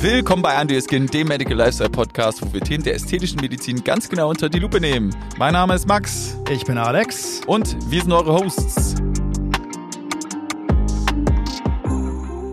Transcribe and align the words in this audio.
Willkommen 0.00 0.42
bei 0.42 0.54
Andy 0.54 0.80
Skin, 0.80 1.06
dem 1.06 1.28
Medical 1.28 1.56
Lifestyle 1.56 1.90
Podcast, 1.90 2.42
wo 2.42 2.52
wir 2.52 2.60
Themen 2.60 2.84
der 2.84 2.94
ästhetischen 2.94 3.40
Medizin 3.40 3.82
ganz 3.82 4.08
genau 4.08 4.28
unter 4.30 4.48
die 4.48 4.58
Lupe 4.58 4.80
nehmen. 4.80 5.14
Mein 5.38 5.54
Name 5.54 5.74
ist 5.74 5.86
Max 5.88 6.36
Ich 6.50 6.64
bin 6.64 6.78
Alex. 6.78 7.40
und 7.46 7.76
wir 7.90 8.02
sind 8.02 8.12
eure 8.12 8.34
Hosts. 8.34 8.96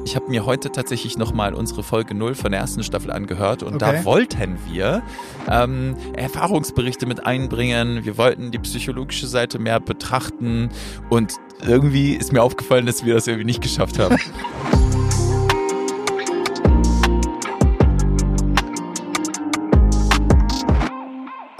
Ich 0.05 0.15
habe 0.15 0.29
mir 0.29 0.45
heute 0.45 0.71
tatsächlich 0.71 1.17
nochmal 1.17 1.53
unsere 1.55 1.81
Folge 1.83 2.13
0 2.13 2.35
von 2.35 2.51
der 2.51 2.61
ersten 2.61 2.83
Staffel 2.83 3.11
angehört 3.11 3.63
und 3.63 3.81
da 3.81 3.89
Okay. 3.89 4.05
wollten 4.05 4.57
wir 4.69 5.01
ähm, 5.49 5.95
Erfahrungsberichte 6.15 7.05
mit 7.07 7.25
einbringen. 7.25 8.05
Wir 8.05 8.17
wollten 8.17 8.51
die 8.51 8.59
psychologische 8.59 9.27
Seite 9.27 9.57
mehr 9.59 9.79
betrachten 9.79 10.69
und 11.09 11.33
irgendwie 11.65 12.13
ist 12.13 12.31
mir 12.31 12.41
aufgefallen, 12.43 12.85
dass 12.85 13.05
wir 13.05 13.15
das 13.15 13.27
irgendwie 13.27 13.45
nicht 13.45 13.61
geschafft 13.61 13.99
haben. 13.99 14.17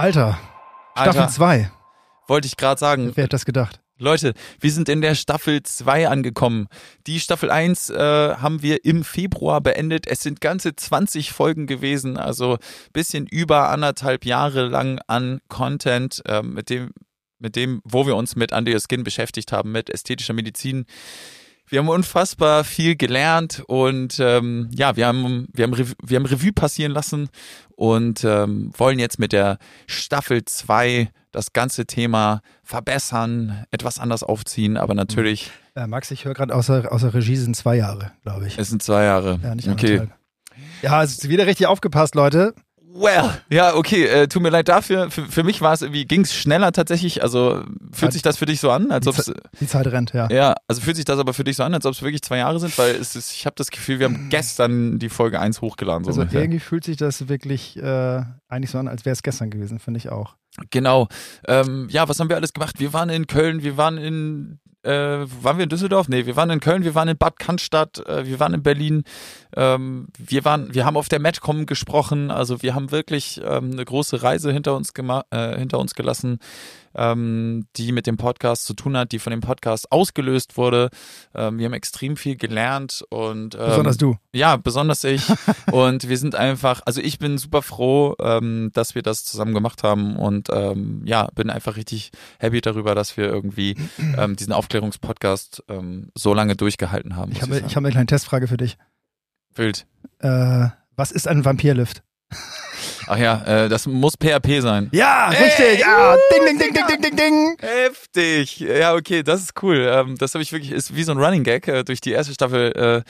Alter. 0.03 0.37
Staffel 0.97 1.29
2. 1.29 1.71
Wollte 2.27 2.45
ich 2.45 2.57
gerade 2.57 2.77
sagen. 2.77 3.13
Wer 3.15 3.23
hätte 3.23 3.35
das 3.35 3.45
gedacht? 3.45 3.79
Leute, 3.97 4.33
wir 4.59 4.69
sind 4.69 4.89
in 4.89 4.99
der 4.99 5.15
Staffel 5.15 5.63
2 5.63 6.09
angekommen. 6.09 6.67
Die 7.07 7.21
Staffel 7.21 7.49
1 7.49 7.89
äh, 7.89 8.35
haben 8.35 8.61
wir 8.61 8.83
im 8.83 9.05
Februar 9.05 9.61
beendet. 9.61 10.05
Es 10.05 10.19
sind 10.19 10.41
ganze 10.41 10.75
20 10.75 11.31
Folgen 11.31 11.67
gewesen, 11.67 12.17
also 12.17 12.57
bisschen 12.91 13.27
über 13.27 13.69
anderthalb 13.69 14.25
Jahre 14.25 14.67
lang 14.67 14.99
an 15.07 15.39
Content, 15.47 16.21
äh, 16.25 16.41
mit 16.41 16.69
dem, 16.69 16.91
mit 17.39 17.55
dem, 17.55 17.79
wo 17.85 18.05
wir 18.05 18.17
uns 18.17 18.35
mit 18.35 18.51
Under 18.51 18.73
Your 18.73 18.81
Skin 18.81 19.05
beschäftigt 19.05 19.53
haben, 19.53 19.71
mit 19.71 19.89
ästhetischer 19.89 20.33
Medizin. 20.33 20.85
Wir 21.67 21.79
haben 21.79 21.89
unfassbar 21.89 22.63
viel 22.63 22.95
gelernt 22.95 23.63
und 23.67 24.19
ähm, 24.19 24.69
ja, 24.73 24.95
wir 24.95 25.07
haben, 25.07 25.47
wir, 25.53 25.63
haben 25.63 25.73
Rev 25.73 25.93
wir 26.03 26.17
haben 26.17 26.25
Revue 26.25 26.51
passieren 26.51 26.91
lassen 26.91 27.29
und 27.75 28.23
ähm, 28.23 28.71
wollen 28.77 28.99
jetzt 28.99 29.17
mit 29.17 29.31
der 29.31 29.57
Staffel 29.87 30.43
2 30.45 31.09
das 31.31 31.51
ganze 31.53 31.85
Thema 31.85 32.41
verbessern, 32.63 33.65
etwas 33.71 33.97
anders 33.99 34.23
aufziehen, 34.23 34.77
aber 34.77 34.93
natürlich, 34.93 35.51
Äh, 35.75 35.87
Max, 35.87 36.11
ich 36.11 36.25
höre 36.25 36.35
gerade 36.35 36.53
außer, 36.53 36.91
außer 36.91 37.13
Regie 37.13 37.35
sind 37.35 37.55
zwei 37.55 37.77
Jahre, 37.77 38.11
glaube 38.21 38.45
ich. 38.47 38.59
es 38.59 38.69
sind 38.69 38.83
zwei 38.83 39.05
Jahre. 39.05 39.39
Ja, 39.41 39.55
nicht 39.55 39.67
okay. 39.67 39.99
anderthalb. 39.99 40.19
Ja, 40.83 41.01
es 41.01 41.13
ist 41.13 41.29
wieder 41.29 41.47
richtig 41.47 41.65
aufgepasst, 41.67 42.13
Leute. 42.13 42.53
Well, 42.95 43.31
ja, 43.49 43.73
okay, 43.75 44.05
äh, 44.05 44.27
tut 44.27 44.43
mir 44.43 44.49
leid 44.51 44.67
dafür. 44.67 45.09
Für, 45.09 45.25
für 45.25 45.43
mich 45.43 45.61
war 45.61 45.73
es 45.73 45.81
irgendwie, 45.81 46.05
ging 46.05 46.21
es 46.21 46.33
schneller 46.35 46.71
tatsächlich. 46.71 47.23
Also 47.23 47.63
fühlt 47.91 48.13
sich 48.13 48.21
das 48.21 48.37
für 48.37 48.45
dich 48.45 48.59
so 48.59 48.69
an, 48.69 48.91
als 48.91 49.05
Die 49.05 49.09
ob 49.09 49.17
es. 49.17 49.33
Die 49.59 49.67
Zeit 49.67 49.87
rennt, 49.87 50.13
ja. 50.13 50.29
Ja, 50.29 50.55
also 50.67 50.79
fühlt 50.81 50.95
sich 50.95 51.05
das 51.05 51.17
aber 51.17 51.33
für 51.33 51.43
dich 51.43 51.55
so 51.57 51.63
an, 51.63 51.73
als 51.73 51.85
ob 51.87 51.93
es 51.93 52.01
wirklich 52.03 52.21
zwei 52.21 52.37
Jahre 52.37 52.59
sind, 52.59 52.77
weil 52.77 52.95
es 52.95 53.15
ist, 53.15 53.31
ich 53.31 53.47
habe 53.47 53.55
das 53.57 53.71
Gefühl, 53.71 53.97
wir 53.97 54.05
haben 54.05 54.29
gestern 54.29 54.99
die 54.99 55.09
Folge 55.09 55.39
1 55.39 55.61
hochgeladen. 55.61 56.03
So 56.03 56.09
Also 56.11 56.21
ungefähr. 56.21 56.41
irgendwie 56.41 56.59
fühlt 56.59 56.83
sich 56.83 56.97
das 56.97 57.27
wirklich 57.29 57.77
äh, 57.77 58.21
eigentlich 58.47 58.69
so 58.69 58.77
an, 58.77 58.87
als 58.87 59.05
wäre 59.05 59.13
es 59.13 59.23
gestern 59.23 59.49
gewesen, 59.49 59.79
finde 59.79 59.97
ich 59.97 60.09
auch. 60.09 60.35
Genau. 60.69 61.07
Ähm, 61.47 61.87
ja, 61.89 62.07
was 62.07 62.19
haben 62.19 62.29
wir 62.29 62.35
alles 62.35 62.53
gemacht? 62.53 62.79
Wir 62.79 62.93
waren 62.93 63.09
in 63.09 63.25
Köln, 63.25 63.63
wir 63.63 63.75
waren 63.75 63.97
in, 63.97 64.59
äh, 64.83 65.25
waren 65.41 65.57
wir 65.57 65.63
in 65.63 65.69
Düsseldorf? 65.69 66.07
Nee, 66.09 66.25
wir 66.25 66.35
waren 66.35 66.49
in 66.49 66.59
Köln, 66.59 66.83
wir 66.83 66.95
waren 66.95 67.07
in 67.07 67.17
Bad 67.17 67.39
Cannstatt, 67.39 68.05
äh, 68.07 68.25
wir 68.25 68.39
waren 68.39 68.53
in 68.53 68.63
Berlin. 68.63 69.03
Ähm, 69.55 70.07
wir 70.17 70.45
waren, 70.45 70.73
wir 70.73 70.85
haben 70.85 70.97
auf 70.97 71.09
der 71.09 71.19
Medcom 71.19 71.65
gesprochen. 71.65 72.31
Also 72.31 72.61
wir 72.61 72.75
haben 72.75 72.91
wirklich 72.91 73.41
ähm, 73.43 73.71
eine 73.71 73.85
große 73.85 74.23
Reise 74.23 74.51
hinter 74.51 74.75
uns 74.75 74.91
äh, 74.97 75.57
hinter 75.57 75.79
uns 75.79 75.95
gelassen, 75.95 76.39
ähm, 76.95 77.65
die 77.75 77.91
mit 77.91 78.07
dem 78.07 78.17
Podcast 78.17 78.65
zu 78.65 78.73
tun 78.73 78.97
hat, 78.97 79.11
die 79.11 79.19
von 79.19 79.31
dem 79.31 79.41
Podcast 79.41 79.91
ausgelöst 79.91 80.57
wurde. 80.57 80.89
Ähm, 81.33 81.57
wir 81.57 81.65
haben 81.65 81.73
extrem 81.73 82.17
viel 82.17 82.35
gelernt 82.35 83.03
und 83.09 83.55
ähm, 83.55 83.61
Besonders 83.65 83.97
du. 83.97 84.17
ja, 84.33 84.57
besonders 84.57 85.03
ich. 85.03 85.23
und 85.71 86.07
wir 86.07 86.17
sind 86.17 86.35
einfach, 86.35 86.81
also 86.85 87.01
ich 87.01 87.19
bin 87.19 87.37
super 87.37 87.61
froh, 87.61 88.15
ähm, 88.19 88.71
dass 88.73 88.95
wir 88.95 89.01
das 89.01 89.25
zusammen 89.25 89.53
gemacht 89.53 89.83
haben 89.83 90.15
und 90.15 90.49
ähm, 90.51 91.01
ja, 91.05 91.27
bin 91.35 91.49
einfach 91.49 91.75
richtig 91.75 92.11
happy 92.39 92.61
darüber, 92.61 92.95
dass 92.95 93.17
wir 93.17 93.25
irgendwie 93.25 93.75
ähm, 94.17 94.35
diesen 94.35 94.53
Aufklärungspodcast 94.53 95.63
so 96.15 96.33
lange 96.33 96.55
durchgehalten 96.55 97.15
haben. 97.15 97.31
Ich 97.31 97.41
habe 97.41 97.53
sagen. 97.53 97.65
ich 97.67 97.75
hab 97.75 97.83
eine 97.83 97.91
kleine 97.91 98.05
Testfrage 98.05 98.47
für 98.47 98.57
dich. 98.57 98.77
Wild. 99.55 99.85
Äh, 100.19 100.67
was 100.95 101.11
ist 101.11 101.27
ein 101.27 101.45
Vampirlift? 101.45 102.03
Ach 103.07 103.17
ja, 103.17 103.43
äh, 103.65 103.69
das 103.69 103.87
muss 103.87 104.13
PHP 104.15 104.61
sein. 104.61 104.89
Ja, 104.91 105.29
richtig. 105.29 105.85
Ah, 105.85 106.15
ding, 106.31 106.45
ding, 106.45 106.59
ding, 106.59 106.73
ding, 106.73 106.87
ding, 106.87 107.01
ding, 107.01 107.15
ding. 107.15 107.57
Heftig. 107.59 108.59
Ja, 108.59 108.93
okay, 108.95 109.23
das 109.23 109.41
ist 109.41 109.61
cool. 109.63 109.87
Ähm, 109.89 110.17
das 110.17 110.33
habe 110.33 110.41
ich 110.43 110.51
wirklich, 110.51 110.71
ist 110.71 110.95
wie 110.95 111.03
so 111.03 111.11
ein 111.11 111.17
Running 111.17 111.43
Gag. 111.43 111.67
Äh, 111.67 111.83
durch 111.83 112.01
die 112.01 112.11
erste 112.11 112.33
Staffel 112.33 113.03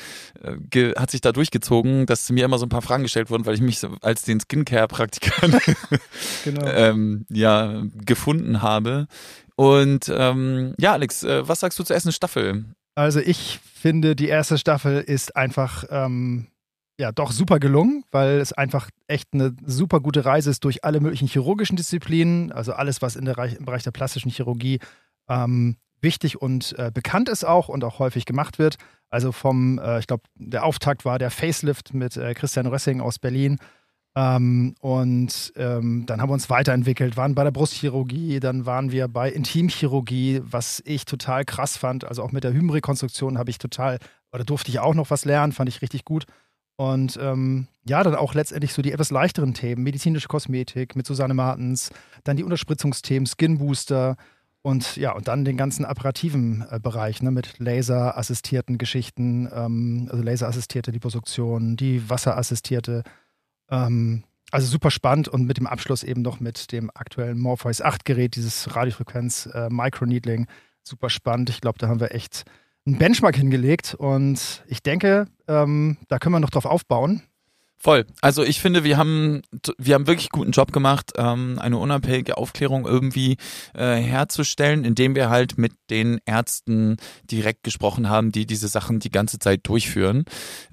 äh, 0.43 0.77
äh, 0.79 0.93
hat 0.95 1.11
sich 1.11 1.21
da 1.21 1.31
durchgezogen, 1.31 2.05
dass 2.05 2.29
mir 2.29 2.45
immer 2.45 2.57
so 2.57 2.65
ein 2.65 2.69
paar 2.69 2.81
Fragen 2.81 3.03
gestellt 3.03 3.29
wurden, 3.29 3.45
weil 3.45 3.55
ich 3.55 3.61
mich 3.61 3.79
so 3.79 3.89
als 4.01 4.23
den 4.23 4.39
Skincare-Praktikant 4.39 5.55
Genau. 6.43 6.65
ähm, 6.67 7.25
ja, 7.29 7.83
gefunden 8.05 8.61
habe. 8.61 9.07
Und 9.55 10.11
ähm, 10.15 10.73
ja, 10.79 10.93
Alex, 10.93 11.23
äh, 11.23 11.47
was 11.47 11.59
sagst 11.59 11.77
du 11.79 11.83
zur 11.83 11.95
ersten 11.95 12.11
Staffel? 12.11 12.65
Also 12.95 13.19
ich 13.19 13.59
finde, 13.73 14.15
die 14.15 14.27
erste 14.27 14.57
Staffel 14.57 14.99
ist 15.01 15.35
einfach 15.35 15.83
ähm, 15.89 16.47
ja 16.99 17.11
doch 17.11 17.31
super 17.31 17.59
gelungen, 17.59 18.03
weil 18.11 18.39
es 18.39 18.53
einfach 18.53 18.89
echt 19.07 19.29
eine 19.33 19.55
super 19.65 19.99
gute 19.99 20.25
Reise 20.25 20.49
ist 20.49 20.63
durch 20.63 20.83
alle 20.83 20.99
möglichen 20.99 21.27
chirurgischen 21.27 21.75
Disziplinen, 21.75 22.51
also 22.51 22.73
alles, 22.73 23.01
was 23.01 23.15
in 23.15 23.25
der 23.25 23.37
Reich, 23.37 23.55
im 23.55 23.65
Bereich 23.65 23.83
der 23.83 23.91
plastischen 23.91 24.31
Chirurgie 24.31 24.79
ähm, 25.27 25.77
wichtig 26.01 26.41
und 26.41 26.77
äh, 26.77 26.91
bekannt 26.93 27.29
ist 27.29 27.43
auch 27.43 27.69
und 27.69 27.83
auch 27.83 27.99
häufig 27.99 28.25
gemacht 28.25 28.59
wird. 28.59 28.75
Also 29.09 29.31
vom, 29.31 29.79
äh, 29.79 29.99
ich 29.99 30.07
glaube, 30.07 30.23
der 30.35 30.65
Auftakt 30.65 31.05
war 31.05 31.17
der 31.17 31.31
Facelift 31.31 31.93
mit 31.93 32.17
äh, 32.17 32.33
Christian 32.33 32.67
Rössing 32.67 33.01
aus 33.01 33.19
Berlin. 33.19 33.57
Ähm, 34.15 34.75
und 34.79 35.53
ähm, 35.55 36.05
dann 36.05 36.21
haben 36.21 36.29
wir 36.29 36.33
uns 36.33 36.49
weiterentwickelt, 36.49 37.17
waren 37.17 37.33
bei 37.33 37.43
der 37.43 37.51
Brustchirurgie, 37.51 38.39
dann 38.39 38.67
waren 38.67 38.91
wir 38.91 39.07
bei 39.07 39.31
Intimchirurgie, 39.31 40.41
was 40.43 40.83
ich 40.85 41.05
total 41.05 41.45
krass 41.45 41.77
fand. 41.77 42.05
Also 42.05 42.21
auch 42.21 42.31
mit 42.31 42.43
der 42.43 42.53
Hymenrekonstruktion 42.53 43.39
habe 43.39 43.49
ich 43.49 43.57
total, 43.57 43.97
oder 44.31 44.43
durfte 44.43 44.69
ich 44.69 44.79
auch 44.79 44.93
noch 44.93 45.09
was 45.09 45.25
lernen, 45.25 45.51
fand 45.51 45.69
ich 45.69 45.81
richtig 45.81 46.05
gut. 46.05 46.25
Und 46.75 47.19
ähm, 47.21 47.67
ja, 47.85 48.03
dann 48.03 48.15
auch 48.15 48.33
letztendlich 48.33 48.73
so 48.73 48.81
die 48.81 48.91
etwas 48.91 49.11
leichteren 49.11 49.53
Themen, 49.53 49.83
medizinische 49.83 50.27
Kosmetik 50.27 50.95
mit 50.95 51.05
Susanne 51.05 51.33
Martens, 51.33 51.91
dann 52.23 52.37
die 52.37 52.43
Unterspritzungsthemen, 52.43 53.27
Skin 53.27 53.59
Booster 53.59 54.17
und 54.63 54.95
ja, 54.95 55.11
und 55.11 55.27
dann 55.27 55.45
den 55.45 55.57
ganzen 55.57 55.85
apparativen 55.85 56.65
äh, 56.71 56.79
Bereich 56.79 57.21
ne, 57.21 57.31
mit 57.31 57.59
laserassistierten 57.59 58.77
Geschichten, 58.77 59.49
ähm, 59.53 60.07
also 60.09 60.23
laserassistierte 60.23 60.91
Liposuktion, 60.91 61.75
die 61.75 62.09
wasserassistierte 62.09 63.03
ähm, 63.69 64.23
also 64.53 64.67
super 64.67 64.91
spannend 64.91 65.27
und 65.27 65.45
mit 65.45 65.57
dem 65.57 65.65
Abschluss 65.65 66.03
eben 66.03 66.21
noch 66.21 66.39
mit 66.39 66.71
dem 66.71 66.91
aktuellen 66.93 67.39
Morpheus 67.39 67.81
8 67.81 68.05
Gerät, 68.05 68.35
dieses 68.35 68.75
Radiofrequenz 68.75 69.47
äh, 69.47 69.67
Microneedling. 69.71 70.45
Super 70.83 71.09
spannend. 71.09 71.49
Ich 71.49 71.59
glaube, 71.59 71.79
da 71.79 71.87
haben 71.87 71.99
wir 71.99 72.13
echt 72.13 72.45
einen 72.85 72.97
Benchmark 72.97 73.35
hingelegt 73.35 73.95
und 73.95 74.63
ich 74.67 74.83
denke, 74.83 75.25
ähm, 75.47 75.97
da 76.07 76.19
können 76.19 76.35
wir 76.35 76.39
noch 76.39 76.49
drauf 76.49 76.65
aufbauen. 76.65 77.21
Voll. 77.83 78.05
Also 78.21 78.43
ich 78.43 78.61
finde, 78.61 78.85
wir 78.85 78.95
haben 78.95 79.41
wir 79.77 79.95
haben 79.95 80.07
wirklich 80.07 80.29
guten 80.29 80.51
Job 80.51 80.71
gemacht, 80.71 81.11
ähm, 81.17 81.59
eine 81.59 81.77
unabhängige 81.77 82.37
Aufklärung 82.37 82.87
irgendwie 82.87 83.35
äh, 83.73 83.95
herzustellen, 83.95 84.85
indem 84.85 85.15
wir 85.15 85.29
halt 85.29 85.57
mit 85.57 85.73
den 85.89 86.21
Ärzten 86.25 86.95
direkt 87.29 87.63
gesprochen 87.63 88.07
haben, 88.07 88.31
die 88.31 88.45
diese 88.45 88.69
Sachen 88.69 88.99
die 88.99 89.09
ganze 89.09 89.37
Zeit 89.37 89.61
durchführen. 89.63 90.23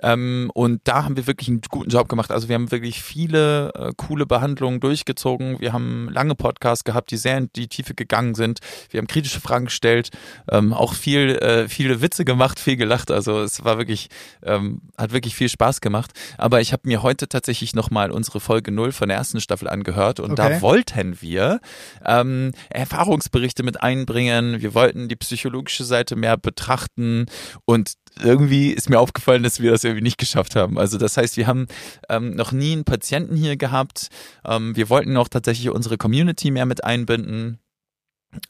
Ähm, 0.05 0.53
und 0.55 0.83
da 0.85 1.03
haben 1.03 1.17
wir 1.17 1.27
wirklich 1.27 1.49
einen 1.49 1.63
guten 1.69 1.91
Job 1.91 2.09
gemacht. 2.09 2.31
Also 2.31 2.49
wir 2.49 2.55
haben 2.55 2.71
wirklich 2.71 3.03
viele 3.03 3.75
äh, 3.75 3.93
coole 3.97 4.25
Behandlungen 4.25 4.79
durchgezogen. 4.79 5.59
Wir 5.59 5.73
haben 5.73 6.09
lange 6.13 6.37
Podcasts 6.37 6.85
gehabt, 6.85 7.11
die 7.11 7.17
sehr 7.17 7.39
in 7.39 7.51
die 7.57 7.67
Tiefe 7.67 7.95
gegangen 7.95 8.37
sind. 8.37 8.61
Wir 8.89 8.99
haben 8.99 9.09
kritische 9.09 9.41
Fragen 9.41 9.65
gestellt, 9.65 10.11
ähm, 10.49 10.73
auch 10.73 10.95
viel 10.95 11.31
äh, 11.39 11.69
viele 11.69 12.03
Witze 12.03 12.25
gemacht, 12.25 12.61
viel 12.61 12.77
gelacht. 12.77 13.11
Also 13.11 13.41
es 13.41 13.65
war 13.65 13.79
wirklich 13.79 14.11
ähm, 14.45 14.83
hat 14.97 15.11
wirklich 15.13 15.35
viel 15.35 15.49
Spaß 15.49 15.81
gemacht. 15.81 16.13
Aber 16.39 16.61
ich 16.61 16.73
habe 16.73 16.83
mir 16.85 17.00
heute 17.03 17.29
tatsächlich 17.29 17.75
nochmal 17.75 18.11
unsere 18.11 18.41
Folge 18.41 18.71
0 18.73 18.93
von 18.93 19.09
der 19.09 19.19
ersten 19.19 19.41
Staffel 19.41 19.69
angehört 19.69 20.21
und 20.21 20.33
Okay. 20.33 20.55
da 20.55 20.61
wollten 20.63 21.21
wir 21.21 21.61
ähm, 22.05 22.53
Erfahrungsberichte 22.71 23.63
mit 23.63 23.83
einbringen. 23.83 24.61
Wir 24.61 24.75
wollten 24.75 25.09
die 25.09 25.17
psychologische 25.17 25.85
Seite 25.85 26.17
mehr 26.17 26.37
betrachten 26.37 27.27
und 27.65 27.95
irgendwie 28.23 28.71
ist 28.71 28.91
mir 28.91 28.99
aufgefallen, 28.99 29.43
dass 29.43 29.61
wir 29.61 29.71
das 29.71 29.85
irgendwie 29.85 30.03
nicht 30.03 30.19
geschafft 30.19 30.57
haben. 30.57 30.79
Also 30.79 30.99
das 30.99 31.17
heißt, 31.17 31.37
wir 31.37 31.47
haben 31.47 31.67
ähm, 32.09 32.35
noch 32.35 32.53
nie 32.53 32.73
einen 32.73 32.85
Patienten 32.85 33.37
hier 33.37 33.57
gehabt. 33.57 34.09
Ähm, 34.45 34.75
wir 34.77 34.89
wollten 34.89 35.17
auch 35.17 35.29
tatsächlich 35.29 35.71
unsere 35.71 35.97
Community 35.97 36.51
mehr 36.51 36.67
mit 36.67 36.83
einbinden. 36.85 37.59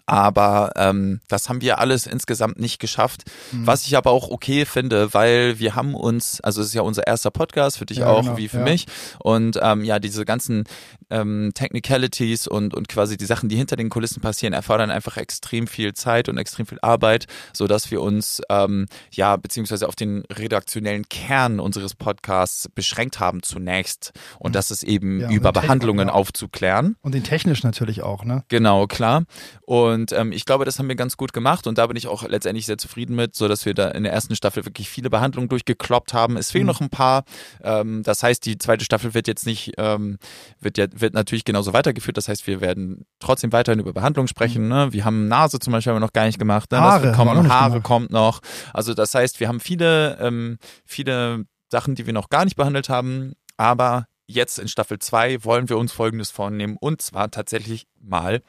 Aber 0.06 0.72
ähm, 0.76 1.20
das 1.28 1.48
haben 1.48 1.62
wir 1.62 1.78
alles 1.78 2.06
insgesamt 2.06 2.58
nicht 2.58 2.80
geschafft. 2.80 3.22
Mhm. 3.52 3.66
Was 3.66 3.86
ich 3.86 3.96
aber 3.96 4.10
auch 4.10 4.30
okay 4.30 4.66
finde, 4.66 5.14
weil 5.14 5.58
wir 5.58 5.74
haben 5.74 5.94
uns, 5.94 6.40
also 6.40 6.60
es 6.60 6.68
ist 6.68 6.74
ja 6.74 6.82
unser 6.82 7.06
erster 7.06 7.30
Podcast, 7.30 7.78
für 7.78 7.86
dich 7.86 7.98
ja, 7.98 8.08
auch 8.08 8.22
genau, 8.22 8.36
wie 8.36 8.48
für 8.48 8.58
ja. 8.58 8.64
mich. 8.64 8.86
Und 9.18 9.58
ähm, 9.62 9.84
ja, 9.84 9.98
diese 9.98 10.24
ganzen 10.24 10.64
ähm, 11.10 11.52
Technicalities 11.54 12.46
und, 12.46 12.74
und 12.74 12.88
quasi 12.88 13.16
die 13.16 13.26
Sachen, 13.26 13.48
die 13.48 13.56
hinter 13.56 13.76
den 13.76 13.88
Kulissen 13.88 14.20
passieren, 14.20 14.52
erfordern 14.52 14.90
einfach 14.90 15.16
extrem 15.16 15.66
viel 15.66 15.94
Zeit 15.94 16.28
und 16.28 16.38
extrem 16.38 16.66
viel 16.66 16.78
Arbeit, 16.82 17.26
so 17.52 17.66
dass 17.66 17.90
wir 17.90 18.00
uns 18.00 18.40
ähm, 18.48 18.86
ja 19.12 19.36
beziehungsweise 19.36 19.88
auf 19.88 19.96
den 19.96 20.24
redaktionellen 20.32 21.08
Kern 21.08 21.60
unseres 21.60 21.94
Podcasts 21.94 22.68
beschränkt 22.74 23.20
haben 23.20 23.42
zunächst. 23.42 24.12
Und 24.38 24.50
mhm. 24.50 24.54
das 24.54 24.70
ist 24.70 24.82
eben 24.82 25.20
ja, 25.20 25.30
über 25.30 25.52
Behandlungen 25.52 26.06
Technik, 26.06 26.14
aufzuklären. 26.14 26.96
Und 27.02 27.14
den 27.14 27.24
technisch 27.24 27.62
natürlich 27.62 28.02
auch, 28.02 28.24
ne? 28.24 28.44
Genau, 28.48 28.86
klar. 28.86 29.24
Und 29.62 30.12
ähm, 30.12 30.32
ich 30.32 30.44
glaube, 30.44 30.64
das 30.64 30.78
haben 30.78 30.88
wir 30.88 30.96
ganz 30.96 31.16
gut 31.16 31.32
gemacht 31.32 31.66
und 31.66 31.78
da 31.78 31.86
bin 31.86 31.96
ich 31.96 32.06
auch 32.06 32.26
letztendlich 32.28 32.66
sehr 32.66 32.78
zufrieden 32.78 33.14
mit, 33.14 33.34
so 33.34 33.48
dass 33.48 33.66
wir 33.66 33.74
da 33.74 33.88
in 33.88 34.04
der 34.04 34.12
ersten 34.12 34.36
Staffel 34.36 34.64
wirklich 34.64 34.88
viele 34.88 35.10
Behandlungen 35.10 35.48
durchgekloppt 35.48 36.12
haben. 36.12 36.36
Es 36.36 36.50
fehlen 36.50 36.64
mhm. 36.64 36.68
noch 36.68 36.80
ein 36.80 36.90
paar. 36.90 37.24
Ähm, 37.62 38.02
das 38.02 38.22
heißt, 38.22 38.44
die 38.46 38.58
zweite 38.58 38.84
Staffel 38.84 39.14
wird 39.14 39.28
jetzt 39.28 39.46
nicht, 39.46 39.72
ähm, 39.78 40.18
wird 40.60 40.78
ja, 40.78 40.86
wird 41.00 41.14
natürlich 41.14 41.44
genauso 41.44 41.72
weitergeführt. 41.72 42.16
Das 42.16 42.28
heißt, 42.28 42.46
wir 42.46 42.60
werden 42.60 43.06
trotzdem 43.18 43.52
weiterhin 43.52 43.80
über 43.80 43.92
Behandlung 43.92 44.26
sprechen. 44.26 44.64
Mhm. 44.64 44.68
Ne? 44.68 44.92
Wir 44.92 45.04
haben 45.04 45.28
Nase 45.28 45.58
zum 45.58 45.72
Beispiel 45.72 45.90
haben 45.90 45.96
wir 45.96 46.06
noch 46.06 46.12
gar 46.12 46.26
nicht 46.26 46.38
gemacht. 46.38 46.70
Ne? 46.72 46.80
Haare, 46.80 47.12
kommt, 47.12 47.48
Haare 47.48 47.80
kommt 47.80 48.10
noch. 48.10 48.40
Also 48.72 48.94
das 48.94 49.14
heißt, 49.14 49.40
wir 49.40 49.48
haben 49.48 49.60
viele, 49.60 50.18
ähm, 50.20 50.58
viele 50.84 51.44
Sachen, 51.70 51.94
die 51.94 52.06
wir 52.06 52.12
noch 52.12 52.28
gar 52.28 52.44
nicht 52.44 52.56
behandelt 52.56 52.88
haben. 52.88 53.34
Aber 53.56 54.06
jetzt 54.26 54.58
in 54.58 54.68
Staffel 54.68 54.98
2 54.98 55.44
wollen 55.44 55.68
wir 55.68 55.76
uns 55.76 55.92
Folgendes 55.92 56.30
vornehmen 56.30 56.76
und 56.80 57.02
zwar 57.02 57.30
tatsächlich 57.30 57.86
mal 58.00 58.42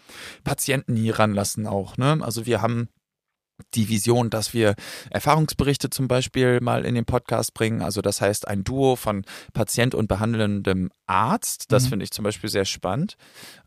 Patienten 0.43 0.95
hier 0.95 1.19
ranlassen 1.19 1.67
auch. 1.67 1.97
Ne? 1.97 2.19
Also 2.21 2.45
wir 2.45 2.61
haben 2.61 2.89
die 3.73 3.89
Vision, 3.89 4.29
dass 4.29 4.53
wir 4.53 4.75
Erfahrungsberichte 5.09 5.89
zum 5.89 6.07
Beispiel 6.07 6.59
mal 6.61 6.85
in 6.85 6.95
den 6.95 7.05
Podcast 7.05 7.53
bringen. 7.53 7.81
Also 7.81 8.01
das 8.01 8.21
heißt 8.21 8.47
ein 8.47 8.63
Duo 8.63 8.95
von 8.95 9.23
Patient 9.53 9.95
und 9.95 10.07
behandelndem 10.07 10.89
Arzt. 11.05 11.71
Das 11.71 11.85
mhm. 11.85 11.89
finde 11.89 12.03
ich 12.05 12.11
zum 12.11 12.23
Beispiel 12.23 12.49
sehr 12.49 12.65
spannend, 12.65 13.17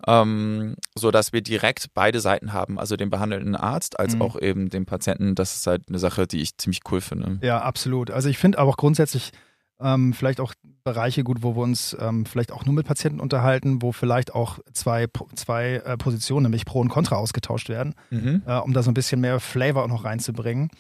ähm, 0.07 0.77
so 0.95 1.11
dass 1.11 1.33
wir 1.33 1.43
direkt 1.43 1.89
beide 1.95 2.21
Seiten 2.21 2.53
haben, 2.53 2.79
also 2.79 2.97
den 2.97 3.11
behandelnden 3.11 3.57
Arzt 3.57 3.99
als 3.99 4.15
mhm. 4.15 4.23
auch 4.23 4.41
eben 4.41 4.71
den 4.71 4.87
Patienten. 4.87 5.35
Das 5.35 5.55
ist 5.55 5.67
halt 5.67 5.89
eine 5.89 5.99
Sache, 5.99 6.27
die 6.27 6.41
ich 6.41 6.57
ziemlich 6.57 6.81
cool 6.91 7.01
finde. 7.01 7.39
Ja, 7.43 7.61
absolut. 7.61 8.11
Also 8.11 8.29
ich 8.29 8.39
finde 8.39 8.59
aber 8.59 8.71
auch 8.71 8.77
grundsätzlich 8.77 9.33
ähm, 9.81 10.13
vielleicht 10.13 10.41
auch 10.41 10.55
Bereiche 10.85 11.25
gut, 11.25 11.43
wo 11.43 11.57
wir 11.57 11.63
uns 11.63 11.97
ähm, 11.99 12.27
vielleicht 12.27 12.53
auch 12.53 12.67
nur 12.67 12.75
mit 12.75 12.87
Patienten 12.87 13.21
unterhalten, 13.21 13.81
wo 13.81 13.91
vielleicht 13.91 14.35
auch 14.35 14.59
zwei, 14.73 15.07
zwei 15.35 15.77
äh, 15.77 15.97
Positionen, 15.97 16.45
nämlich 16.45 16.67
Pro 16.67 16.81
und 16.81 16.91
Contra, 16.91 17.17
ausgetauscht 17.17 17.71
werden, 17.71 17.95
mhm. 18.11 18.43
äh, 18.47 18.59
um 18.59 18.75
da 18.75 18.83
so 18.83 18.91
ein 18.91 18.95
bisschen 18.95 19.21
mehr 19.21 19.41
Flavor 19.41 19.85
auch 19.85 19.89
noch 19.89 20.05
reinzubringen. 20.05 20.71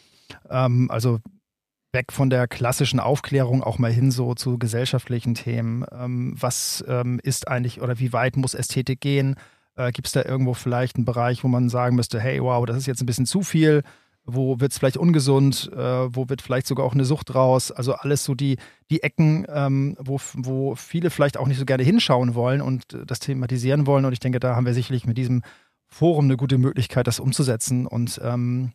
Ähm, 0.51 0.91
also 0.91 1.21
weg 1.93 2.12
von 2.12 2.29
der 2.29 2.47
klassischen 2.47 3.01
Aufklärung 3.01 3.62
auch 3.62 3.79
mal 3.79 3.93
hin 3.93 4.11
so 4.11 4.35
zu 4.35 4.59
gesellschaftlichen 4.59 5.35
Themen. 5.35 5.87
Ähm, 5.91 6.35
was 6.39 6.85
ähm, 6.87 7.19
ist 7.23 7.49
eigentlich 7.49 7.81
oder 7.81 7.99
wie 7.99 8.12
weit 8.12 8.37
muss 8.37 8.53
Ästhetik 8.53 9.01
gehen? 9.01 9.37
Äh, 9.77 9.93
Gibt 9.93 10.09
es 10.09 10.12
da 10.12 10.23
irgendwo 10.23 10.53
vielleicht 10.53 10.97
einen 10.97 11.06
Bereich, 11.06 11.45
wo 11.45 11.49
man 11.49 11.71
sagen 11.71 11.97
müsste, 11.97 12.21
hey, 12.21 12.43
wow, 12.43 12.67
das 12.67 12.77
ist 12.77 12.87
jetzt 12.87 13.03
ein 13.03 13.06
bisschen 13.06 13.27
zu 13.27 13.43
viel? 13.43 13.83
Wo 14.25 14.61
wird 14.61 14.73
es 14.73 14.79
vielleicht 14.79 14.97
ungesund, 14.97 15.71
äh, 15.75 15.79
wo 15.79 16.29
wird 16.29 16.43
vielleicht 16.43 16.67
sogar 16.67 16.87
auch 16.87 16.94
eine 16.94 17.05
Sucht 17.05 17.35
raus. 17.35 17.71
Also 17.71 17.94
alles 17.94 18.25
so 18.25 18.35
die, 18.35 18.56
die 18.91 19.03
Ecken, 19.03 19.47
ähm, 19.49 19.97
wo, 19.99 20.19
wo 20.35 20.75
viele 20.75 21.11
vielleicht 21.11 21.37
auch 21.37 21.47
nicht 21.47 21.59
so 21.59 21.65
gerne 21.65 21.82
hinschauen 21.82 22.35
wollen 22.35 22.61
und 22.61 22.85
das 23.06 23.19
thematisieren 23.19 23.87
wollen. 23.87 24.05
Und 24.05 24.12
ich 24.12 24.21
denke, 24.21 24.41
da 24.41 24.56
haben 24.56 24.67
wir 24.67 24.75
sicherlich 24.75 25.06
mit 25.06 25.19
diesem 25.19 25.43
Forum 25.88 26.25
eine 26.25 26.37
gute 26.37 26.59
Möglichkeit, 26.59 27.06
das 27.06 27.21
umzusetzen 27.21 27.87
und 27.87 28.21
ähm, 28.25 28.73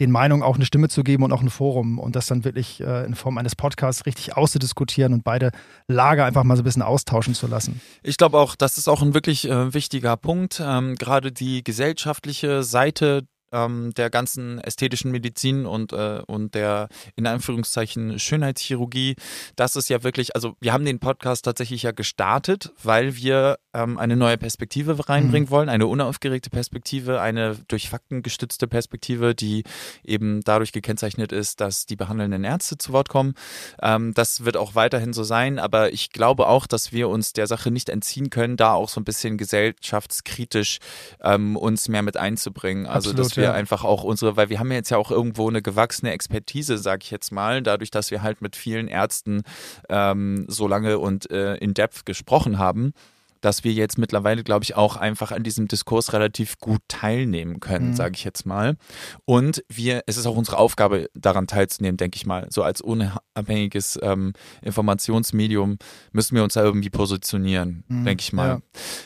den 0.00 0.10
Meinungen 0.10 0.42
auch 0.42 0.56
eine 0.56 0.64
Stimme 0.64 0.88
zu 0.88 1.04
geben 1.04 1.22
und 1.22 1.32
auch 1.32 1.42
ein 1.42 1.50
Forum 1.50 1.98
und 1.98 2.16
das 2.16 2.26
dann 2.26 2.44
wirklich 2.44 2.80
äh, 2.80 3.04
in 3.04 3.14
Form 3.14 3.36
eines 3.38 3.54
Podcasts 3.54 4.06
richtig 4.06 4.36
auszudiskutieren 4.36 5.12
und 5.12 5.24
beide 5.24 5.50
Lager 5.88 6.24
einfach 6.24 6.42
mal 6.42 6.56
so 6.56 6.62
ein 6.62 6.64
bisschen 6.64 6.82
austauschen 6.82 7.34
zu 7.34 7.46
lassen. 7.46 7.80
Ich 8.02 8.16
glaube 8.16 8.38
auch, 8.38 8.56
das 8.56 8.78
ist 8.78 8.88
auch 8.88 9.02
ein 9.02 9.14
wirklich 9.14 9.48
äh, 9.48 9.74
wichtiger 9.74 10.16
Punkt. 10.16 10.60
Ähm, 10.64 10.94
gerade 10.94 11.32
die 11.32 11.62
gesellschaftliche 11.62 12.62
Seite 12.62 13.24
ähm, 13.52 13.92
der 13.94 14.10
ganzen 14.10 14.58
ästhetischen 14.58 15.10
Medizin 15.10 15.66
und, 15.66 15.92
äh, 15.92 16.22
und 16.26 16.54
der 16.54 16.88
in 17.16 17.26
Anführungszeichen 17.26 18.18
Schönheitschirurgie. 18.18 19.16
Das 19.56 19.76
ist 19.76 19.88
ja 19.88 20.02
wirklich, 20.02 20.34
also 20.34 20.56
wir 20.60 20.72
haben 20.72 20.84
den 20.84 20.98
Podcast 20.98 21.44
tatsächlich 21.44 21.82
ja 21.82 21.92
gestartet, 21.92 22.72
weil 22.82 23.16
wir 23.16 23.58
ähm, 23.74 23.98
eine 23.98 24.16
neue 24.16 24.38
Perspektive 24.38 25.08
reinbringen 25.08 25.48
mhm. 25.48 25.50
wollen, 25.50 25.68
eine 25.68 25.86
unaufgeregte 25.86 26.50
Perspektive, 26.50 27.20
eine 27.20 27.56
durch 27.68 27.88
Fakten 27.88 28.22
gestützte 28.22 28.66
Perspektive, 28.66 29.34
die 29.34 29.64
eben 30.04 30.40
dadurch 30.42 30.72
gekennzeichnet 30.72 31.32
ist, 31.32 31.60
dass 31.60 31.86
die 31.86 31.96
behandelnden 31.96 32.44
Ärzte 32.44 32.78
zu 32.78 32.92
Wort 32.92 33.08
kommen. 33.08 33.34
Ähm, 33.82 34.12
das 34.14 34.44
wird 34.44 34.56
auch 34.56 34.74
weiterhin 34.74 35.12
so 35.12 35.24
sein, 35.24 35.58
aber 35.58 35.92
ich 35.92 36.10
glaube 36.10 36.48
auch, 36.48 36.66
dass 36.66 36.92
wir 36.92 37.08
uns 37.08 37.32
der 37.32 37.46
Sache 37.46 37.70
nicht 37.70 37.88
entziehen 37.88 38.30
können, 38.30 38.56
da 38.56 38.72
auch 38.72 38.88
so 38.88 39.00
ein 39.00 39.04
bisschen 39.04 39.38
gesellschaftskritisch 39.38 40.78
ähm, 41.22 41.56
uns 41.56 41.88
mehr 41.88 42.02
mit 42.02 42.16
einzubringen. 42.16 42.86
Also 42.86 43.10
Absolut, 43.10 43.30
dass 43.30 43.36
wir 43.40 43.48
ja. 43.48 43.52
einfach 43.52 43.84
auch 43.84 44.04
unsere, 44.04 44.36
weil 44.36 44.48
wir 44.50 44.58
haben 44.60 44.70
ja 44.70 44.76
jetzt 44.76 44.90
ja 44.90 44.96
auch 44.96 45.10
irgendwo 45.10 45.48
eine 45.48 45.62
gewachsene 45.62 46.12
Expertise, 46.12 46.78
sag 46.78 47.02
ich 47.02 47.10
jetzt 47.10 47.32
mal, 47.32 47.62
dadurch, 47.62 47.90
dass 47.90 48.10
wir 48.10 48.22
halt 48.22 48.42
mit 48.42 48.56
vielen 48.56 48.88
Ärzten 48.88 49.42
ähm, 49.88 50.44
so 50.48 50.68
lange 50.68 50.98
und 50.98 51.30
äh, 51.30 51.56
in 51.56 51.74
Depth 51.74 52.06
gesprochen 52.06 52.58
haben 52.58 52.92
dass 53.40 53.64
wir 53.64 53.72
jetzt 53.72 53.98
mittlerweile, 53.98 54.44
glaube 54.44 54.64
ich, 54.64 54.76
auch 54.76 54.96
einfach 54.96 55.32
an 55.32 55.42
diesem 55.42 55.68
Diskurs 55.68 56.12
relativ 56.12 56.58
gut 56.58 56.80
teilnehmen 56.88 57.60
können, 57.60 57.90
mhm. 57.90 57.94
sage 57.94 58.14
ich 58.14 58.24
jetzt 58.24 58.46
mal. 58.46 58.76
Und 59.24 59.64
wir, 59.68 60.02
es 60.06 60.16
ist 60.16 60.26
auch 60.26 60.36
unsere 60.36 60.58
Aufgabe, 60.58 61.08
daran 61.14 61.46
teilzunehmen, 61.46 61.96
denke 61.96 62.16
ich 62.16 62.26
mal. 62.26 62.46
So 62.50 62.62
als 62.62 62.80
unabhängiges 62.80 63.98
ähm, 64.02 64.32
Informationsmedium 64.62 65.78
müssen 66.12 66.36
wir 66.36 66.44
uns 66.44 66.54
da 66.54 66.62
irgendwie 66.62 66.90
positionieren, 66.90 67.84
mhm. 67.88 68.04
denke 68.04 68.22
ich 68.22 68.32
mal. 68.32 68.48
Ja. 68.48 68.60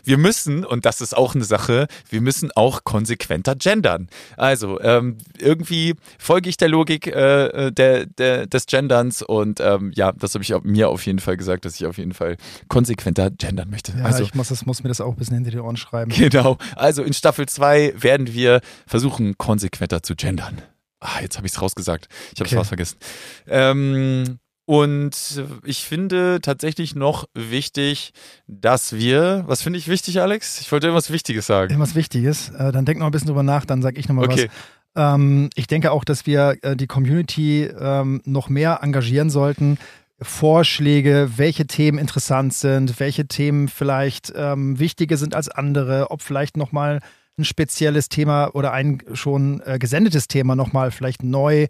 Wir 0.05 0.19
müssen, 0.19 0.65
und 0.65 0.85
das 0.85 1.01
ist 1.01 1.17
auch 1.17 1.35
eine 1.35 1.45
Sache, 1.45 1.87
wir 2.09 2.21
müssen 2.21 2.51
auch 2.53 2.85
konsequenter 2.85 3.55
gendern. 3.55 4.09
Also 4.37 4.81
ähm, 4.81 5.19
irgendwie 5.39 5.95
folge 6.19 6.49
ich 6.49 6.57
der 6.57 6.69
Logik 6.69 7.07
äh, 7.07 7.47
äh 7.47 7.73
der, 7.73 8.07
der, 8.07 8.47
des 8.47 8.67
Genderns 8.67 9.23
und 9.23 9.61
ähm, 9.61 9.93
ja, 9.95 10.13
das 10.13 10.35
habe 10.35 10.43
ich 10.43 10.55
mir 10.63 10.89
auf 10.89 11.07
jeden 11.07 11.19
Fall 11.19 11.37
gesagt, 11.37 11.65
dass 11.65 11.77
ich 11.77 11.87
auf 11.87 11.99
jeden 11.99 12.15
Fall 12.15 12.37
konsequenter 12.69 13.31
gendern 13.31 13.71
möchte. 13.71 13.93
Ja, 13.97 14.05
also 14.05 14.24
ich 14.25 14.35
muss, 14.35 14.49
das, 14.49 14.67
muss 14.67 14.82
mir 14.82 14.88
das 14.88 15.00
auch 15.00 15.12
ein 15.12 15.17
bisschen 15.17 15.37
hinter 15.37 15.50
die 15.50 15.59
Ohren 15.59 15.76
schreiben. 15.76 16.11
Genau. 16.11 16.59
Also 16.76 17.03
in 17.03 17.12
Staffel 17.12 17.47
2 17.47 17.94
werden 17.97 18.32
wir 18.32 18.61
versuchen, 18.87 19.37
konsequenter 19.38 20.03
zu 20.03 20.15
gendern. 20.17 20.62
Ah, 21.00 21.21
jetzt 21.21 21.37
habe 21.37 21.47
ich 21.47 21.53
es 21.53 21.61
rausgesagt. 21.61 22.09
Ich 22.32 22.41
habe 22.41 22.47
es 22.47 22.53
okay. 22.53 22.56
fast 22.56 22.69
vergessen. 22.69 22.99
Ähm, 23.47 24.38
und 24.67 25.44
ich 25.65 25.85
finde 25.85 26.38
tatsächlich 26.41 26.94
noch 26.94 27.26
wichtig, 27.35 28.12
dass 28.47 28.94
wir, 28.94 29.44
was 29.47 29.61
finde 29.61 29.79
ich 29.79 29.88
wichtig, 29.88 30.21
Alex? 30.21 30.61
Ich 30.61 30.73
wollte 30.73 30.87
irgendwas 30.87 31.11
Wichtiges 31.11 31.47
sagen. 31.47 31.71
Irgendwas 31.71 31.94
Wichtiges. 31.94 32.49
Äh, 32.50 32.73
dann 32.73 32.87
denk 32.87 32.99
noch 32.99 33.06
ein 33.06 33.12
bisschen 33.12 33.29
drüber 33.29 33.43
nach, 33.43 33.67
dann 33.67 33.82
sage 33.82 33.99
ich 33.99 34.09
nochmal 34.09 34.25
okay. 34.25 34.49
was. 34.94 35.15
Ähm, 35.15 35.50
ich 35.55 35.67
denke 35.67 35.93
auch, 35.93 36.05
dass 36.05 36.25
wir 36.25 36.56
äh, 36.62 36.76
die 36.76 36.87
Community 36.87 37.65
ähm, 37.65 38.23
noch 38.25 38.49
mehr 38.49 38.79
engagieren 38.82 39.29
sollten 39.29 39.76
Vorschläge, 40.25 41.31
welche 41.37 41.67
Themen 41.67 41.99
interessant 41.99 42.54
sind, 42.54 42.99
welche 42.99 43.26
Themen 43.26 43.69
vielleicht 43.69 44.33
ähm, 44.35 44.78
wichtiger 44.78 45.16
sind 45.16 45.35
als 45.35 45.49
andere, 45.49 46.11
ob 46.11 46.23
vielleicht 46.23 46.57
nochmal 46.57 47.00
ein 47.38 47.45
spezielles 47.45 48.09
Thema 48.09 48.54
oder 48.54 48.73
ein 48.73 49.02
schon 49.12 49.61
äh, 49.64 49.78
gesendetes 49.78 50.28
Thema 50.28 50.57
nochmal 50.57 50.90
vielleicht 50.90 51.23
neu 51.23 51.66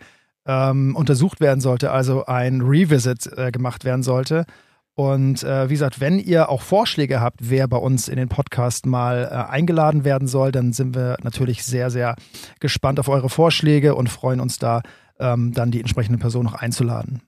ähm, 0.46 0.94
untersucht 0.96 1.40
werden 1.40 1.60
sollte, 1.60 1.90
also 1.90 2.26
ein 2.26 2.60
Revisit 2.60 3.30
äh, 3.36 3.50
gemacht 3.50 3.84
werden 3.84 4.02
sollte. 4.02 4.44
Und 4.96 5.42
äh, 5.42 5.68
wie 5.68 5.74
gesagt, 5.74 6.00
wenn 6.00 6.20
ihr 6.20 6.48
auch 6.48 6.62
Vorschläge 6.62 7.20
habt, 7.20 7.50
wer 7.50 7.66
bei 7.66 7.78
uns 7.78 8.08
in 8.08 8.16
den 8.16 8.28
Podcast 8.28 8.86
mal 8.86 9.28
äh, 9.28 9.50
eingeladen 9.50 10.04
werden 10.04 10.28
soll, 10.28 10.52
dann 10.52 10.72
sind 10.72 10.94
wir 10.94 11.16
natürlich 11.22 11.64
sehr, 11.64 11.90
sehr 11.90 12.14
gespannt 12.60 13.00
auf 13.00 13.08
eure 13.08 13.28
Vorschläge 13.28 13.96
und 13.96 14.08
freuen 14.08 14.40
uns 14.40 14.58
da, 14.58 14.82
ähm, 15.18 15.52
dann 15.52 15.72
die 15.72 15.80
entsprechende 15.80 16.18
Person 16.18 16.44
noch 16.44 16.54
einzuladen. 16.54 17.22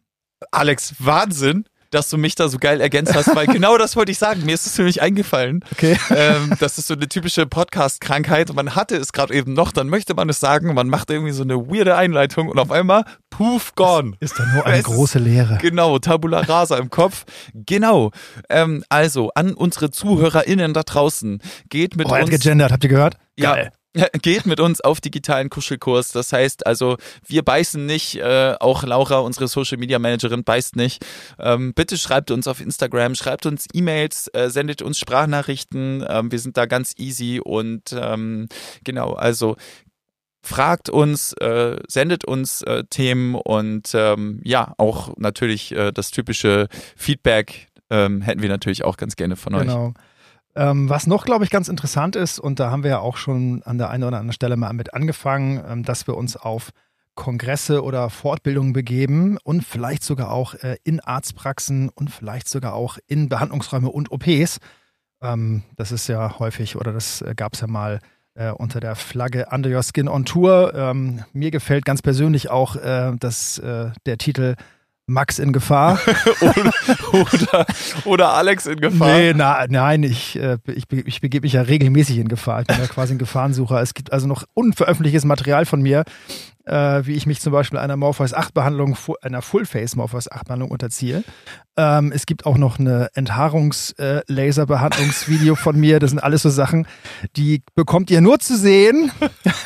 Alex, 0.50 0.94
Wahnsinn 0.98 1.64
dass 1.90 2.10
du 2.10 2.18
mich 2.18 2.34
da 2.34 2.48
so 2.48 2.58
geil 2.58 2.80
ergänzt 2.80 3.14
hast, 3.14 3.34
weil 3.34 3.46
genau 3.46 3.78
das 3.78 3.96
wollte 3.96 4.12
ich 4.12 4.18
sagen. 4.18 4.44
Mir 4.44 4.54
ist 4.54 4.66
es 4.66 4.74
für 4.74 4.82
mich 4.82 5.02
eingefallen. 5.02 5.64
Okay. 5.72 5.96
Ähm, 6.10 6.52
das 6.60 6.78
ist 6.78 6.88
so 6.88 6.94
eine 6.94 7.08
typische 7.08 7.46
Podcast-Krankheit. 7.46 8.52
Man 8.54 8.74
hatte 8.74 8.96
es 8.96 9.12
gerade 9.12 9.34
eben 9.34 9.52
noch, 9.52 9.72
dann 9.72 9.88
möchte 9.88 10.14
man 10.14 10.28
es 10.28 10.40
sagen, 10.40 10.74
man 10.74 10.88
macht 10.88 11.10
irgendwie 11.10 11.32
so 11.32 11.42
eine 11.42 11.56
weirde 11.56 11.96
Einleitung 11.96 12.48
und 12.48 12.58
auf 12.58 12.70
einmal, 12.70 13.04
poof, 13.30 13.74
gone. 13.74 14.12
Das 14.20 14.32
ist 14.32 14.40
doch 14.40 14.46
nur 14.52 14.66
eine 14.66 14.78
es 14.78 14.84
große 14.84 15.18
Lehre. 15.18 15.58
Genau, 15.60 15.98
Tabula 15.98 16.40
Rasa 16.40 16.76
im 16.76 16.90
Kopf. 16.90 17.24
Genau. 17.54 18.10
Ähm, 18.50 18.84
also, 18.88 19.30
an 19.34 19.54
unsere 19.54 19.90
ZuhörerInnen 19.90 20.74
da 20.74 20.82
draußen, 20.82 21.40
geht 21.68 21.96
mit 21.96 22.08
oh, 22.10 22.14
uns... 22.14 22.30
gegendert, 22.30 22.72
habt 22.72 22.84
ihr 22.84 22.90
gehört? 22.90 23.16
Ja. 23.38 23.54
Geil. 23.54 23.72
geht 24.22 24.46
mit 24.46 24.60
uns 24.60 24.80
auf 24.80 25.00
digitalen 25.00 25.50
Kuschelkurs. 25.50 26.12
Das 26.12 26.32
heißt 26.32 26.66
also, 26.66 26.96
wir 27.26 27.42
beißen 27.42 27.84
nicht, 27.84 28.16
äh, 28.16 28.54
auch 28.60 28.82
Laura, 28.84 29.18
unsere 29.18 29.48
Social 29.48 29.78
Media 29.78 29.98
Managerin, 29.98 30.44
beißt 30.44 30.76
nicht. 30.76 31.04
Ähm, 31.38 31.74
bitte 31.74 31.98
schreibt 31.98 32.30
uns 32.30 32.46
auf 32.46 32.60
Instagram, 32.60 33.14
schreibt 33.14 33.46
uns 33.46 33.66
E-Mails, 33.72 34.28
äh, 34.28 34.50
sendet 34.50 34.82
uns 34.82 34.98
Sprachnachrichten. 34.98 36.04
Ähm, 36.08 36.30
wir 36.30 36.38
sind 36.38 36.56
da 36.56 36.66
ganz 36.66 36.94
easy 36.98 37.40
und 37.42 37.94
ähm, 37.98 38.48
genau, 38.84 39.14
also 39.14 39.56
fragt 40.42 40.88
uns, 40.88 41.32
äh, 41.34 41.76
sendet 41.88 42.24
uns 42.24 42.62
äh, 42.62 42.84
Themen 42.88 43.34
und 43.34 43.90
ähm, 43.94 44.40
ja, 44.44 44.74
auch 44.78 45.16
natürlich 45.16 45.72
äh, 45.72 45.92
das 45.92 46.12
typische 46.12 46.68
Feedback 46.96 47.68
ähm, 47.90 48.22
hätten 48.22 48.42
wir 48.42 48.48
natürlich 48.48 48.84
auch 48.84 48.96
ganz 48.96 49.16
gerne 49.16 49.36
von 49.36 49.54
genau. 49.54 49.88
euch. 49.88 49.94
Ähm, 50.56 50.88
was 50.88 51.06
noch, 51.06 51.26
glaube 51.26 51.44
ich, 51.44 51.50
ganz 51.50 51.68
interessant 51.68 52.16
ist, 52.16 52.38
und 52.38 52.58
da 52.58 52.70
haben 52.70 52.82
wir 52.82 52.90
ja 52.90 52.98
auch 52.98 53.18
schon 53.18 53.62
an 53.64 53.76
der 53.76 53.90
einen 53.90 54.04
oder 54.04 54.16
anderen 54.16 54.32
Stelle 54.32 54.56
mal 54.56 54.72
mit 54.72 54.94
angefangen, 54.94 55.62
ähm, 55.68 55.82
dass 55.82 56.06
wir 56.06 56.16
uns 56.16 56.36
auf 56.36 56.70
Kongresse 57.14 57.82
oder 57.82 58.08
Fortbildungen 58.08 58.72
begeben 58.72 59.36
und 59.44 59.62
vielleicht 59.62 60.02
sogar 60.02 60.30
auch 60.30 60.54
äh, 60.54 60.76
in 60.82 61.00
Arztpraxen 61.00 61.90
und 61.90 62.10
vielleicht 62.10 62.48
sogar 62.48 62.74
auch 62.74 62.98
in 63.06 63.28
Behandlungsräume 63.28 63.90
und 63.90 64.10
OPs. 64.10 64.58
Ähm, 65.20 65.62
das 65.76 65.92
ist 65.92 66.08
ja 66.08 66.38
häufig 66.38 66.76
oder 66.76 66.92
das 66.92 67.20
äh, 67.20 67.34
gab 67.36 67.52
es 67.52 67.60
ja 67.60 67.66
mal 67.66 68.00
äh, 68.34 68.50
unter 68.50 68.80
der 68.80 68.94
Flagge 68.94 69.48
Under 69.50 69.70
Your 69.70 69.82
Skin 69.82 70.08
on 70.08 70.24
Tour. 70.24 70.72
Ähm, 70.74 71.24
mir 71.32 71.50
gefällt 71.50 71.84
ganz 71.84 72.00
persönlich 72.00 72.50
auch 72.50 72.76
äh, 72.76 73.12
dass, 73.18 73.58
äh, 73.58 73.90
der 74.06 74.16
Titel 74.18 74.54
Max 75.06 75.38
in 75.38 75.52
Gefahr. 75.52 76.00
oder, 76.40 76.72
oder, 77.12 77.66
oder, 78.04 78.32
Alex 78.32 78.66
in 78.66 78.80
Gefahr. 78.80 79.16
Nee, 79.16 79.34
na, 79.34 79.66
nein, 79.68 80.02
ich, 80.02 80.36
äh, 80.36 80.58
ich, 80.66 80.84
ich 80.90 81.20
begebe 81.20 81.44
mich 81.44 81.52
ja 81.52 81.62
regelmäßig 81.62 82.18
in 82.18 82.28
Gefahr. 82.28 82.62
Ich 82.62 82.66
bin 82.66 82.78
ja 82.78 82.86
quasi 82.86 83.14
ein 83.14 83.18
Gefahrensucher. 83.18 83.80
Es 83.80 83.94
gibt 83.94 84.12
also 84.12 84.26
noch 84.26 84.44
unveröffentlichtes 84.54 85.24
Material 85.24 85.64
von 85.64 85.80
mir, 85.80 86.04
äh, 86.66 87.06
wie 87.06 87.14
ich 87.14 87.24
mich 87.26 87.40
zum 87.40 87.52
Beispiel 87.52 87.78
einer 87.78 87.96
Morpheus 87.96 88.34
8 88.34 88.52
Behandlung, 88.52 88.98
einer 89.22 89.40
Full-Face 89.40 89.96
Morpheus 89.96 90.30
8 90.30 90.44
Behandlung 90.46 90.70
unterziehe. 90.70 91.24
Ähm, 91.76 92.12
es 92.12 92.26
gibt 92.26 92.44
auch 92.46 92.58
noch 92.58 92.78
eine 92.78 93.08
Enthaarungs-Laserbehandlungsvideo 93.14 95.54
äh, 95.54 95.56
von 95.56 95.78
mir. 95.78 96.00
Das 96.00 96.10
sind 96.10 96.18
alles 96.18 96.42
so 96.42 96.50
Sachen, 96.50 96.86
die 97.36 97.62
bekommt 97.74 98.10
ihr 98.10 98.20
nur 98.20 98.40
zu 98.40 98.56
sehen, 98.56 99.10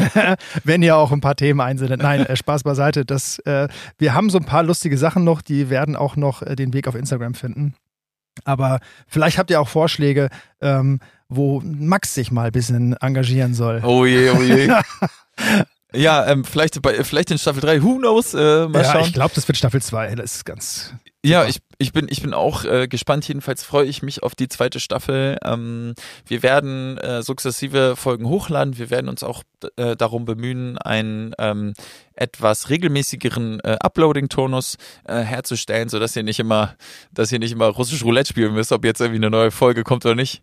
wenn 0.64 0.82
ihr 0.82 0.96
auch 0.96 1.12
ein 1.12 1.20
paar 1.20 1.36
Themen 1.36 1.60
einsendet. 1.60 2.02
Nein, 2.02 2.24
äh, 2.26 2.36
Spaß 2.36 2.62
beiseite. 2.62 3.04
Das, 3.04 3.38
äh, 3.40 3.68
wir 3.98 4.14
haben 4.14 4.30
so 4.30 4.38
ein 4.38 4.44
paar 4.44 4.62
lustige 4.62 4.96
Sachen 4.98 5.24
noch, 5.24 5.42
die 5.42 5.68
werden 5.70 5.96
auch 5.96 6.14
noch 6.16 6.42
äh, 6.42 6.54
den 6.54 6.72
Weg 6.74 6.86
auf 6.86 6.94
Instagram 6.94 7.34
finden. 7.34 7.74
Aber 8.44 8.78
vielleicht 9.06 9.38
habt 9.38 9.50
ihr 9.50 9.60
auch 9.60 9.68
Vorschläge, 9.68 10.28
ähm, 10.60 11.00
wo 11.28 11.60
Max 11.64 12.14
sich 12.14 12.30
mal 12.30 12.46
ein 12.46 12.52
bisschen 12.52 12.96
engagieren 12.96 13.54
soll. 13.54 13.80
Oh 13.84 14.04
je, 14.04 14.30
oh 14.30 14.42
je. 14.42 14.68
Ja, 15.92 16.26
ähm, 16.26 16.44
vielleicht, 16.44 16.80
bei, 16.82 17.02
vielleicht 17.04 17.30
in 17.30 17.38
Staffel 17.38 17.60
3, 17.60 17.82
who 17.82 17.98
knows? 17.98 18.34
Äh, 18.34 18.68
mal 18.68 18.82
ja, 18.82 18.92
schauen. 18.92 19.04
ich 19.04 19.12
glaube, 19.12 19.32
das 19.34 19.48
wird 19.48 19.58
Staffel 19.58 19.82
2. 19.82 20.14
Das 20.14 20.36
ist 20.36 20.44
ganz. 20.44 20.94
Ja, 21.22 21.44
ich, 21.44 21.58
ich, 21.76 21.92
bin, 21.92 22.06
ich 22.08 22.22
bin 22.22 22.32
auch 22.32 22.64
äh, 22.64 22.88
gespannt. 22.88 23.28
Jedenfalls 23.28 23.62
freue 23.62 23.84
ich 23.86 24.02
mich 24.02 24.22
auf 24.22 24.34
die 24.34 24.48
zweite 24.48 24.80
Staffel. 24.80 25.36
Ähm, 25.44 25.94
wir 26.26 26.42
werden 26.42 26.96
äh, 26.96 27.22
sukzessive 27.22 27.94
Folgen 27.96 28.26
hochladen. 28.26 28.78
Wir 28.78 28.88
werden 28.88 29.08
uns 29.08 29.22
auch 29.22 29.42
äh, 29.76 29.96
darum 29.96 30.24
bemühen, 30.24 30.78
einen 30.78 31.34
ähm, 31.38 31.74
etwas 32.14 32.70
regelmäßigeren 32.70 33.60
äh, 33.60 33.76
Uploading-Tonus 33.80 34.78
äh, 35.04 35.20
herzustellen, 35.20 35.90
sodass 35.90 36.16
ihr 36.16 36.22
nicht 36.22 36.38
immer, 36.38 36.74
dass 37.12 37.32
ihr 37.32 37.38
nicht 37.38 37.52
immer 37.52 37.66
russisch 37.66 38.02
Roulette 38.02 38.30
spielen 38.30 38.54
müsst, 38.54 38.72
ob 38.72 38.84
jetzt 38.84 39.00
irgendwie 39.00 39.18
eine 39.18 39.30
neue 39.30 39.50
Folge 39.50 39.82
kommt 39.82 40.06
oder 40.06 40.14
nicht. 40.14 40.40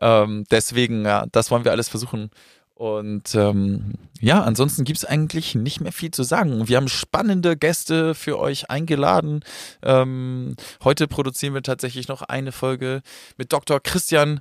Ähm, 0.00 0.44
deswegen, 0.52 1.04
ja, 1.04 1.26
das 1.32 1.50
wollen 1.50 1.64
wir 1.64 1.72
alles 1.72 1.88
versuchen 1.88 2.30
und 2.74 3.34
ähm, 3.34 3.94
ja, 4.20 4.42
ansonsten 4.42 4.84
gibt's 4.84 5.04
eigentlich 5.04 5.54
nicht 5.54 5.80
mehr 5.80 5.92
viel 5.92 6.10
zu 6.10 6.22
sagen. 6.22 6.68
Wir 6.68 6.76
haben 6.76 6.88
spannende 6.88 7.56
Gäste 7.56 8.14
für 8.14 8.38
euch 8.38 8.70
eingeladen. 8.70 9.40
Ähm, 9.82 10.56
heute 10.82 11.08
produzieren 11.08 11.54
wir 11.54 11.62
tatsächlich 11.62 12.08
noch 12.08 12.22
eine 12.22 12.52
Folge 12.52 13.02
mit 13.36 13.52
Dr. 13.52 13.80
Christian 13.80 14.40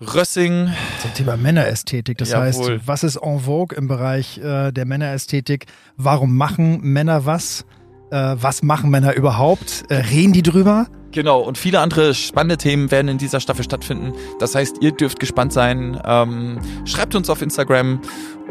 Rössing. 0.00 0.72
Zum 1.00 1.14
Thema 1.14 1.36
Männerästhetik. 1.36 2.18
Das 2.18 2.30
Jawohl. 2.30 2.44
heißt, 2.74 2.86
was 2.86 3.04
ist 3.04 3.16
en 3.16 3.40
vogue 3.40 3.76
im 3.76 3.88
Bereich 3.88 4.38
äh, 4.38 4.72
der 4.72 4.84
Männerästhetik? 4.84 5.66
Warum 5.96 6.36
machen 6.36 6.80
Männer 6.80 7.24
was? 7.24 7.64
Äh, 8.10 8.36
was 8.40 8.62
machen 8.62 8.90
Männer 8.90 9.14
überhaupt? 9.14 9.84
Äh, 9.88 9.96
reden 9.96 10.32
die 10.32 10.42
drüber? 10.42 10.86
Genau, 11.12 11.40
und 11.40 11.58
viele 11.58 11.80
andere 11.80 12.14
spannende 12.14 12.56
Themen 12.56 12.90
werden 12.90 13.08
in 13.08 13.18
dieser 13.18 13.40
Staffel 13.40 13.64
stattfinden. 13.64 14.12
Das 14.38 14.54
heißt, 14.54 14.76
ihr 14.80 14.92
dürft 14.92 15.18
gespannt 15.18 15.52
sein. 15.52 16.00
Ähm, 16.04 16.58
schreibt 16.84 17.14
uns 17.14 17.28
auf 17.30 17.42
Instagram. 17.42 18.00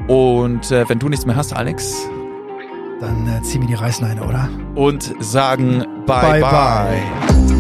Und 0.07 0.71
äh, 0.71 0.87
wenn 0.89 0.99
du 0.99 1.07
nichts 1.09 1.25
mehr 1.25 1.35
hast, 1.35 1.53
Alex. 1.53 1.95
Dann 2.99 3.27
äh, 3.27 3.41
zieh 3.43 3.59
mir 3.59 3.67
die 3.67 3.75
Reißleine, 3.75 4.23
oder? 4.23 4.49
Und 4.75 5.13
sagen 5.19 5.85
bye 6.05 6.41
bye. 6.41 6.41
bye. 6.41 7.03
bye. 7.47 7.58